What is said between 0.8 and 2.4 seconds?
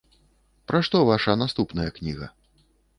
што ваша наступная кніга?